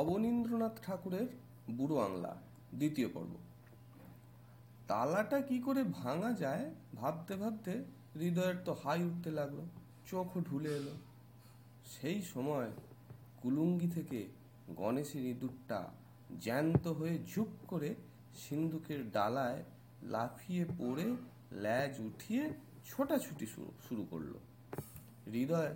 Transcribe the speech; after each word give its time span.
অবনীন্দ্রনাথ 0.00 0.76
ঠাকুরের 0.82 1.26
বুড়ো 1.70 1.98
আংলা, 1.98 2.36
দ্বিতীয় 2.74 3.08
পর্ব। 3.14 3.32
তালাটা 4.88 5.40
কি 5.40 5.58
করে 5.58 5.82
ভাঙা 5.84 6.32
যায় 6.32 6.64
ভাবতে 6.94 7.36
ভাবতে 7.36 7.72
হৃদয়ের 8.14 8.56
তো 8.64 8.72
হাই 8.84 9.00
উঠতে 9.04 9.30
লাগল, 9.30 9.58
চোখও 10.10 10.40
ঢুলে 10.40 10.70
এলো। 10.76 10.94
সেই 11.94 12.22
সময় 12.22 12.70
কুলুঙ্গি 13.42 13.88
থেকে 13.88 14.28
গণেশের 14.76 15.24
ইঁদুরটা 15.24 15.80
জ্যান্ত 16.40 16.88
হয়ে 16.88 17.18
ঝুপ 17.34 17.48
করে 17.68 17.94
সিন্ধুকের 18.36 19.10
ডালায় 19.10 19.62
লাফিয়ে 20.02 20.64
পড়ে 20.78 21.06
ল্যাজ 21.52 22.00
উঠিয়ে 22.00 22.44
ছোটাছুটি 22.86 23.46
শুরু 23.46 23.70
শুরু 23.88 24.02
করল। 24.10 24.32
হৃদয় 25.32 25.72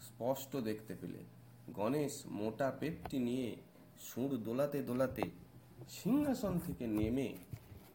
স্পষ্ট 0.00 0.56
দেখতে 0.56 0.94
পেলে। 1.00 1.35
গণেশ 1.74 2.22
মোটা 2.30 2.72
পেটটি 2.80 3.18
নিয়ে 3.18 3.56
সুর 4.00 4.30
দোলাতে 4.36 4.82
দোলাতে 4.82 5.22
সিংহাসন 5.88 6.58
থেকে 6.58 6.86
নেমে 6.86 7.28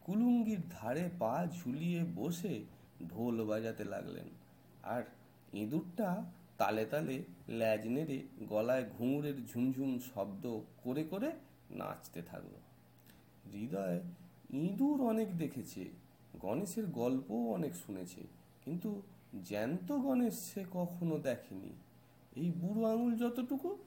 কুলুঙ্গির 0.04 0.60
ধারে 0.70 1.10
পা 1.18 1.46
ঝুলিয়ে 1.58 2.04
বসে 2.16 2.64
ঢোল 3.08 3.44
বাজাতে 3.44 3.84
লাগলেন। 3.84 4.28
আর 4.82 5.02
ইঁদুরটা 5.52 6.24
তালে 6.58 6.84
তালে 6.84 7.22
ল্যাজ 7.48 7.86
নেড়ে 7.86 8.22
গলায় 8.48 8.84
ঘুঙুরের 8.98 9.46
ঝুমঝুম 9.46 9.98
শব্দ 10.14 10.60
করে 10.84 11.04
করে 11.04 11.32
নাচতে 11.70 12.22
থাকল। 12.22 12.54
হৃদয় 13.52 14.00
ইঁদুর 14.52 15.00
অনেক 15.02 15.36
দেখেছে, 15.38 15.82
গণেশের 16.40 16.86
গল্পও 16.86 17.52
অনেক 17.52 17.74
শুনেছে, 17.74 18.20
কিন্তু 18.64 19.02
জ্যান্ত 19.44 19.92
গণেশ 19.92 20.34
সে 20.34 20.64
কখনো 20.72 21.18
দেখেনি। 21.18 21.72
এই 22.36 22.50
বুড়ো 22.50 22.82
আঙুল 22.92 23.16
যতটুকু, 23.16 23.78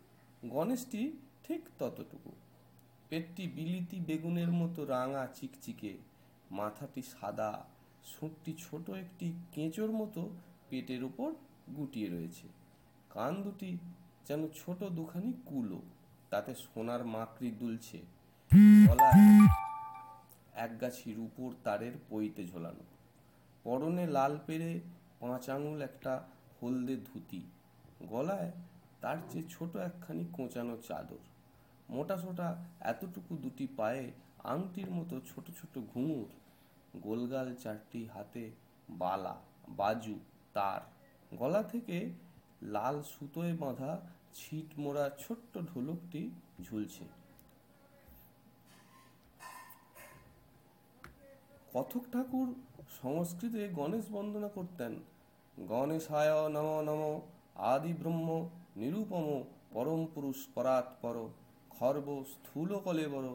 গণেশটি 0.45 1.11
ঠিক 1.43 1.61
ততটুকু। 1.79 2.31
পেটটি 3.09 3.47
বিলিতি 3.47 3.99
বেগুনের 3.99 4.51
মতো 4.51 4.85
রাঙা 4.85 5.27
চিকচিকে, 5.35 5.97
মাথাটি 6.51 7.01
সাদা 7.01 7.65
সুঁটটি 8.03 8.53
ছোট 8.59 8.89
একটি 8.89 9.33
কেঁচোর 9.51 9.91
মতো 9.91 10.29
পেটের 10.69 11.03
উপর 11.03 11.33
গুটিয়ে 11.77 12.09
রয়েছে। 12.09 12.47
কান 13.09 13.43
দুটি 13.43 13.77
যেন 14.27 14.47
ছোট 14.55 14.83
দুখানি 14.83 15.33
কুলো, 15.45 15.81
তাতে 16.29 16.55
সোনার 16.55 17.05
মাকড়ি 17.05 17.51
দুলছে। 17.51 17.97
এক 20.53 20.81
গাছি 20.81 21.13
রূপোর 21.13 21.55
তারের 21.63 21.93
পইতে 22.09 22.47
ঝোলানো। 22.47 22.83
পরনে 23.63 24.07
লাল 24.07 24.39
পেরে 24.47 24.79
পাঁচ 25.19 25.49
আঙুল 25.49 25.81
একটা 25.81 26.23
হলদে 26.61 26.95
ধুতি। 26.95 27.41
গলায় 28.03 28.51
তার 29.01 29.17
চেয়ে 29.29 29.43
ছোট 29.49 29.75
একখানি 29.75 30.25
কোঁচানো 30.33 30.77
চাদর। 30.87 31.17
মোটা 31.89 32.17
সোটা 32.17 32.65
এতটুকু 32.79 33.37
দুটি 33.37 33.67
পায়ে 33.77 34.11
আংটির 34.43 34.91
মতো 34.91 35.19
ছোট 35.19 35.45
ছোট 35.61 35.77
ঘুঙুর, 35.93 36.25
গোলগাল 36.99 37.55
চারটি 37.55 38.07
হাতে 38.13 38.51
বালা, 38.89 39.35
বাজু, 39.69 40.19
তার। 40.53 40.81
গলা 41.37 41.63
থেকে 41.63 42.09
লাল 42.61 43.03
সুতোয় 43.03 43.57
বাঁধা 43.57 43.99
ছিট 44.33 44.79
মোড়া 44.79 45.09
ছোট্ট 45.19 45.57
ঢোলকটি 45.57 46.29
ঝুলছে। 46.63 47.03
কথক 51.73 52.01
ঠাকুর 52.13 52.55
সংস্কৃতে 53.01 53.67
গণেশ 53.67 54.05
বন্দনা 54.11 54.47
করতেন। 54.47 54.93
গণেশ 55.57 55.69
গণেশায় 55.69 56.49
নম 56.49 56.81
নম 56.81 57.21
আদি 57.55 57.93
ব্রহ্ম 58.01 58.29
নিরুপম 58.81 59.25
পরম 59.73 60.01
পুরুষ 60.13 60.39
পরাৎপর 60.55 61.15
খর্ব 61.69 62.07
স্থূল 62.33 62.69
কলেবর, 62.85 63.25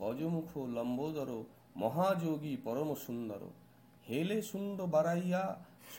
গজমুখ 0.00 0.50
লম্বোদর, 0.76 1.30
মহাযোগী 1.76 2.54
পরম 2.66 2.88
সুন্দর 3.06 3.42
হেলে 4.06 4.38
শুণ্ড 4.42 4.78
বাড়াইয়া 4.94 5.42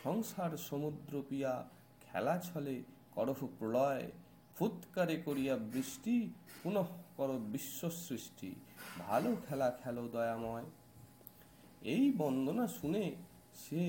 সংসার 0.02 0.52
সমুদ্র 0.68 1.12
পিয়া, 1.28 1.54
খেলা 2.06 2.34
ছলে 2.48 2.76
করহ 3.14 3.38
প্রলয়, 3.58 4.04
ফুৎকারে 4.56 5.16
করিয়া 5.26 5.54
বৃষ্টি, 5.72 6.16
পুনঃ 6.62 6.88
কর 7.16 7.30
বিশ্ব 7.54 7.80
সৃষ্টি 8.06 8.50
ভালো 9.00 9.30
খেলা 9.46 9.68
খেলো 9.80 10.04
দয়াময়। 10.14 10.66
এই 11.94 12.04
বন্দনা 12.22 12.64
শুনে 12.78 13.04
সে 13.62 13.82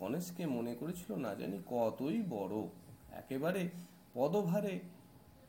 গণেশকে 0.00 0.44
মনে 0.56 0.72
করেছিল 0.80 1.10
না 1.24 1.30
জানি 1.40 1.58
কতই 1.72 2.18
বড়। 2.34 2.56
একেবারে 3.20 3.62
পদভারে 4.14 4.74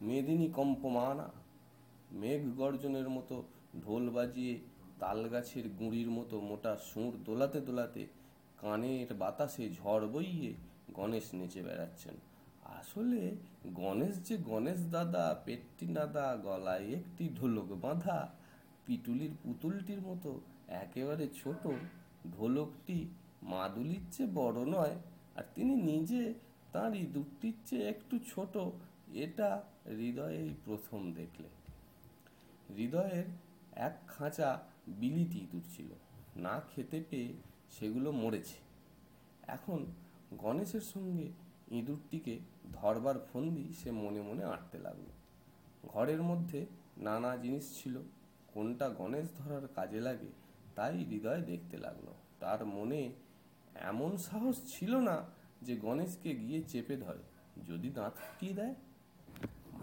মেদিনী 0.07 0.47
কম্পমানা। 0.57 1.27
মেঘ 2.21 2.41
গর্জনের 2.59 3.09
মতো 3.09 3.35
ঢোল 3.83 4.05
বাজিয়ে 4.09 4.53
তালগাছের 4.99 5.65
গুঁড়ির 5.79 6.09
মতো 6.17 6.35
মোটা 6.49 6.73
সুর 6.89 7.11
দোলাতে 7.25 7.59
দোলাতে 7.61 8.03
কানের 8.57 9.09
বাতাসে 9.13 9.65
ঝড় 9.69 10.05
বইয়ে 10.07 10.51
গণেশ 10.97 11.27
নেচে 11.33 11.61
বেড়াচ্ছেন। 11.63 12.15
আসলে 12.79 13.21
গণেশ 13.81 14.15
যে 14.27 14.35
গণেশ 14.49 14.81
দাদা, 14.95 15.25
পেটটি 15.45 15.85
নাদা, 15.87 16.27
গলায় 16.43 16.85
একটি 16.97 17.25
ঢোলক 17.37 17.69
বাঁধা, 17.83 18.19
পিটুলির 18.85 19.33
পুতুলটির 19.43 20.01
মতো 20.01 20.31
একেবারে 20.83 21.25
ছোট, 21.39 21.63
ঢোলকটি 22.35 22.97
মাদুলির 23.51 24.03
চেয়ে 24.11 24.29
বড় 24.39 24.59
নয়, 24.75 24.95
আর 25.37 25.45
তিনি 25.55 25.73
নিজে 25.89 26.21
তাঁর 26.77 26.95
ইঁদুরটির 26.95 27.53
চেয়ে 27.65 27.89
একটু 27.89 28.19
ছোট, 28.27 28.57
এটা 29.13 29.63
হৃদয়েই 29.85 30.53
প্রথম 30.65 31.13
দেখলে। 31.13 31.47
হৃদয়ের 32.75 33.23
এক 33.71 33.95
খাঁচা 34.07 34.59
বিলিতি 34.87 35.37
ইঁদুর 35.39 35.61
ছিল। 35.75 35.85
না 36.35 36.61
খেতে 36.75 37.03
পেয়ে 37.09 37.33
সেগুলো 37.71 38.11
মরেছে। 38.11 38.55
এখন 39.47 39.85
গণেশের 40.33 40.81
সঙ্গে 40.81 41.31
ইঁদুরটিকে 41.71 42.39
ধরবার 42.73 43.15
ফন্দি 43.33 43.73
সে 43.73 43.91
মনে 43.91 44.21
মনে 44.21 44.43
আঁটতে 44.43 44.79
লাগল। 44.79 45.05
ঘরের 45.87 46.21
মধ্যে 46.21 46.65
নানা 46.97 47.37
জিনিস 47.37 47.83
ছিল, 47.83 48.01
কোনটা 48.53 48.89
গণেশ 48.89 49.27
ধরার 49.37 49.67
কাজে 49.75 50.01
লাগে 50.01 50.31
তাই 50.75 51.03
হৃদয় 51.03 51.41
দেখতে 51.41 51.77
লাগল। 51.77 52.07
তার 52.39 52.65
মনে 52.65 53.11
এমন 53.75 54.17
সাহস 54.17 54.61
ছিল 54.67 54.95
না 54.95 55.36
যে 55.65 55.73
গণেশকে 55.85 56.31
গিয়ে 56.35 56.59
চেপে 56.71 56.95
ধরে, 57.05 57.23
যদি 57.69 57.89
দাঁত 57.97 58.13
ফুটিয়ে 58.23 58.53
দেয়? 58.59 58.75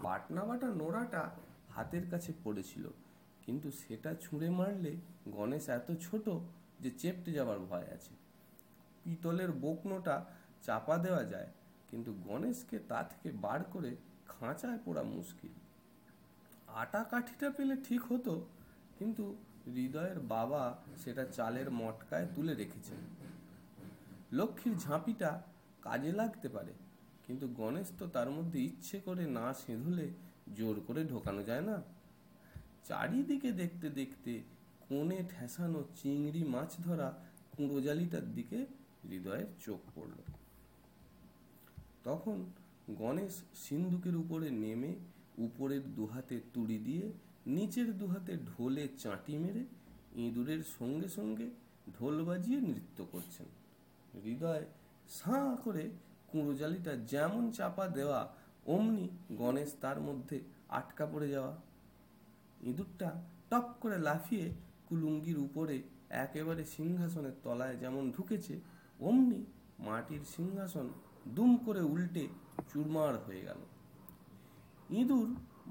বাটনা 0.05 0.41
বাটা 0.49 0.67
নোড়াটা 0.81 1.23
হাতের 1.75 2.05
কাছে 2.11 2.31
পড়েছিল, 2.43 2.85
কিন্তু 3.45 3.67
সেটা 3.81 4.11
ছুঁড়ে 4.23 4.49
মারলে 4.49 4.93
গণেশ 5.37 5.65
এত 5.69 5.87
ছোট 6.05 6.25
যে 6.83 6.89
চেপটে 7.01 7.31
যাবার 7.37 7.59
ভয় 7.69 7.87
আছে। 7.95 8.13
পিতলের 9.03 9.51
বকনোটা 9.63 10.15
চাপা 10.65 10.95
দেওয়া 10.97 11.23
যায়, 11.23 11.49
কিন্তু 11.89 12.11
গণেশকে 12.27 12.77
তা 12.89 12.99
থেকে 13.11 13.29
বার 13.45 13.61
করে 13.73 13.91
খাঁচায় 14.27 14.79
পড়া 14.85 15.03
মুশকিল। 15.15 15.53
আটা 16.81 17.01
কাঠিটা 17.11 17.47
পেলে 17.57 17.75
ঠিক 17.87 18.01
হতো, 18.11 18.33
কিন্তু 18.99 19.25
হৃদয়ের 19.75 20.19
বাবা 20.19 20.63
সেটা 21.03 21.23
চালের 21.37 21.67
মটকায় 21.71 22.27
তুলে 22.35 22.53
রেখেছেন। 22.53 22.99
লক্ষ্মীর 24.31 24.75
ঝাঁপিটা 24.77 25.31
কাজে 25.85 26.11
লাগতে 26.11 26.47
পারে। 26.49 26.73
কিন্তু 27.25 27.45
গণেশ 27.59 27.89
তো 27.99 28.05
তার 28.07 28.29
মধ্যে 28.31 28.59
ইচ্ছে 28.69 28.97
করে 29.07 29.23
না 29.37 29.45
সেঁধুলে 29.61 30.07
জোর 30.57 30.75
করে 30.87 31.01
ঢোকানো 31.03 31.41
যায় 31.49 31.65
না। 31.69 31.77
চারিদিকে 32.85 33.49
দেখতে 33.61 33.87
দেখতে 33.89 34.31
কোণে 34.87 35.19
ঠেসানো 35.31 35.79
চিংড়ি 35.95 36.41
মাছ 36.53 36.71
ধরা 36.85 37.07
কুঁড়োজালিটার 37.55 38.25
দিকে 38.33 38.59
হৃদয়ের 39.09 39.49
চোখ 39.65 39.81
পড়ল। 39.95 40.17
তখন 42.03 42.37
গণেশ 43.01 43.33
সিন্ধুকের 43.63 44.15
উপরে 44.15 44.47
নেমে 44.63 44.91
উপরের 45.37 45.83
দুহাতে 45.95 46.35
তুড়ি 46.53 46.77
দিয়ে 46.77 47.05
নিচের 47.55 47.89
দুহাতে 47.97 48.33
ঢোলে 48.49 48.83
চাঁটি 49.03 49.35
মেরে 49.37 49.63
ইঁদুরের 50.25 50.61
সঙ্গে 50.77 51.07
সঙ্গে 51.07 51.47
ঢোল 51.99 52.15
বাজিয়ে 52.23 52.59
নৃত্য 52.61 52.99
করছেন। 53.11 53.47
হৃদয় 54.23 54.65
সাঁ 55.09 55.57
করে 55.63 55.89
কুঁড়োজালিটা 56.31 56.95
যেমন 56.95 57.51
চাপা 57.51 57.87
দেওয়া, 57.87 58.33
অমনি 58.65 59.09
গণেশ 59.31 59.71
তার 59.81 59.99
মধ্যে 60.01 60.41
আটকা 60.69 61.05
পড়ে 61.05 61.29
যাওয়া। 61.29 61.53
ইঁদুরটা 62.63 63.21
টপ 63.49 63.65
করে 63.81 63.97
লাফিয়ে 63.97 64.53
কুলুঙ্গির 64.87 65.37
উপরে 65.37 65.83
একেবারে 66.09 66.63
সিংহাসনের 66.65 67.33
তলায় 67.43 67.75
যেমন 67.77 68.11
ঢুকেছে, 68.11 68.59
অমনি 68.99 69.45
মাটির 69.79 70.23
সিংহাসন 70.35 70.89
দুম 71.27 71.57
করে 71.57 71.81
উল্টে 71.81 72.27
চুরমার 72.73 73.17
হয়ে 73.17 73.41
গেল। 73.41 73.57
ইঁদুর 74.89 75.27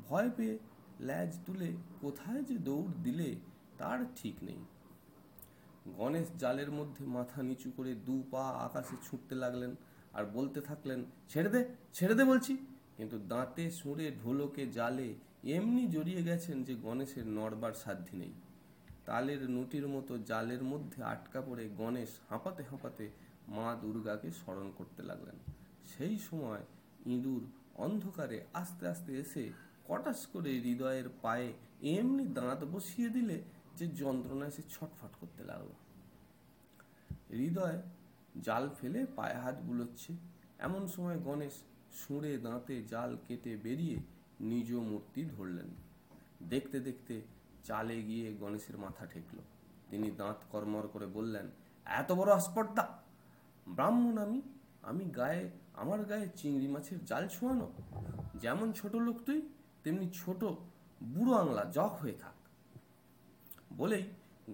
ভয় 0.08 0.31
পেয়ে 0.36 0.58
ল্যাজ 1.00 1.38
তুলে 1.46 1.72
কোথায় 2.00 2.42
যে 2.42 2.58
দৌড় 2.58 2.92
দিলে 3.02 3.34
তার 3.78 3.98
ঠিক 4.16 4.42
নেই। 4.42 4.60
গণেশ 5.86 6.28
জালের 6.38 6.70
মধ্যে 6.70 7.02
মাথা 7.06 7.42
নিচু 7.42 7.69
করে 7.76 7.94
দু 7.94 8.22
পা 8.31 8.44
আকাশে 8.66 8.96
ছুটতে 9.06 9.34
লাগলেন 9.34 9.72
আর 10.12 10.25
বলতে 10.26 10.60
থাকলেন, 10.60 11.04
ছেড়ে 11.28 11.48
দে 11.48 11.60
ছেড়ে 11.92 12.14
দে 12.14 12.25
বলছি। 12.25 12.52
কিন্তু 12.96 13.19
দাঁতে 13.19 13.70
সুঁড়ে 13.70 14.06
ঢোলকে 14.22 14.66
জালে 14.66 15.14
এমনি 15.56 15.86
জড়িয়ে 15.86 16.22
গেছেন 16.22 16.56
যে 16.64 16.75
গণেশের 16.75 17.26
নড়বার 17.26 17.72
সাধ্যি 17.72 18.16
নেই। 18.16 18.32
তালের 19.06 19.50
নুটির 19.50 19.88
মতো 19.88 20.19
জালের 20.19 20.62
মধ্যে 20.62 21.02
আটকা 21.02 21.40
পড়ে 21.40 21.69
গণেশ 21.78 22.10
হাঁপাতে 22.28 22.62
হাঁপাতে 22.62 23.04
মা 23.48 23.76
দুর্গাকে 23.82 24.28
স্মরণ 24.31 24.69
করতে 24.78 25.02
লাগলেন। 25.02 25.36
সেই 25.92 26.19
সময় 26.19 26.62
ইঁদুর 27.06 27.42
অন্ধকারে 27.75 28.38
আস্তে 28.54 28.84
আস্তে 28.88 29.12
এসে 29.19 29.44
কটাস 29.88 30.20
করে 30.26 30.50
হৃদয়ের 30.60 31.08
পায়ে 31.22 31.52
এমনি 31.82 32.25
দাঁত 32.28 32.60
বসিয়ে 32.64 33.08
দিলে 33.08 33.36
যে 33.76 33.87
যন্ত্রণা 33.87 34.47
এসে 34.47 34.62
ছটফট 34.62 35.15
করতে 35.21 35.44
লাগল। 35.44 35.69
হৃদয় 37.31 37.82
জাল 38.43 38.71
ফেলে 38.81 39.06
পায়ে 39.17 39.35
হাত 39.35 39.55
বুলোচ্ছে। 39.62 40.12
এমন 40.59 40.87
সময় 40.87 41.19
গণেশ 41.19 41.53
সুঁড়ে 41.93 42.38
দাঁতে 42.38 42.82
জাল 42.82 43.17
কেটে 43.29 43.56
বেরিয়ে 43.56 43.97
নিজ 44.41 44.73
মূর্তি 44.73 45.25
ধরলেন। 45.25 45.67
দেখতে 46.49 46.81
দেখতে 46.81 47.23
চালে 47.65 48.03
গিয়ে 48.03 48.35
গণেশের 48.35 48.79
মাথা 48.79 49.06
ঠেকল। 49.06 49.38
তিনি 49.91 50.11
দাঁত 50.11 50.37
কর্মর 50.53 50.88
করে 50.88 51.06
বললেন, 51.06 51.50
এত 51.85 52.12
বড় 52.12 52.32
আস্পর্ধা! 52.32 53.03
ব্রাহ্মণ 53.69 54.19
আমি 54.19 54.43
আমি 54.82 55.05
গায়ে, 55.05 55.50
আমার 55.75 56.05
গায়ে 56.05 56.29
চিংড়ি 56.37 56.69
মাছের 56.69 57.05
জাল 57.05 57.29
ছোঁয়ানো? 57.29 57.73
যেমন 58.35 58.73
ছোট 58.73 58.94
লোক 58.94 59.23
তুই, 59.23 59.49
তেমনি 59.85 60.11
ছোট 60.15 60.44
বুড়ো 61.03 61.35
আংলা 61.35 61.65
জক 61.65 61.97
হয়ে 62.00 62.12
থাক। 62.12 62.35
বলেই 63.76 64.05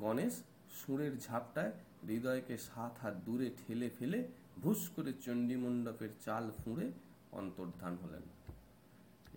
গণেশ 0.01 0.35
সুরের 0.79 1.13
ঝাপটায় 1.21 1.73
হৃদয়কে 2.09 2.57
সাত 2.59 2.93
হাত 3.03 3.15
দূরে 3.27 3.49
ঠেলে 3.61 3.89
ফেলে 3.99 4.19
ভুস 4.63 4.81
করে 4.97 5.13
চণ্ডীমণ্ডপের 5.25 6.13
চাল 6.25 6.45
ফুঁড়ে 6.51 6.87
অন্তর্ধান 7.33 7.97
হলেন। 8.03 8.25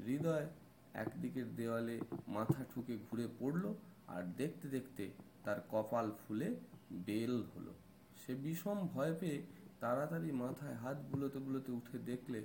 হৃদয় 0.06 0.47
একদিকের 0.94 1.47
দেওয়ালে 1.56 2.00
মাথা 2.27 2.62
ঠুকে 2.71 2.95
ঘুরে 3.06 3.27
পড়ল 3.39 3.63
আর 4.07 4.24
দেখতে 4.38 4.68
দেখতে 4.68 5.03
তার 5.44 5.59
কপাল 5.71 6.12
ফুলে 6.21 6.47
বেল 6.91 7.44
হলো। 7.53 7.74
সে 8.21 8.33
বিষম 8.36 8.77
ভয় 8.94 9.13
পেয়ে 9.19 9.38
তাড়াতাড়ি 9.81 10.31
মাথায় 10.31 10.74
হাত 10.74 10.97
বুলোতে 11.12 11.39
বুলোতে 11.39 11.71
উঠে 11.71 11.97
দেখলে 12.00 12.39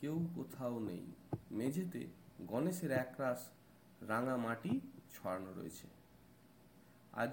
কেউ 0.00 0.16
কোথাও 0.34 0.74
নেই। 0.78 1.04
মেঝেতে 1.50 2.02
গণেশের 2.46 2.92
একরাশ 3.04 3.40
রাঙা 4.08 4.36
মাটি 4.36 4.72
ছড়ানো 5.14 5.50
রয়েছে। 5.56 5.86
আজ 7.16 7.32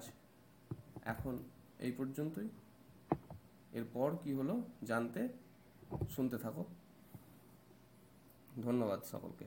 এখন 1.04 1.34
এই 1.78 1.92
পর্যন্তই। 1.92 2.48
এরপর 3.72 4.08
কি 4.22 4.30
হলো 4.32 4.54
জানতে 4.84 5.28
শুনতে 6.10 6.36
থাকো। 6.38 6.64
ধন্যবাদ 8.62 9.00
সকলকে। 9.04 9.46